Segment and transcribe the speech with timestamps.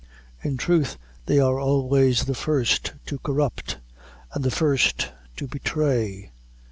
[0.43, 0.97] In truth,
[1.27, 3.77] they are always the first to corrupt,
[4.33, 6.31] and the first to betray.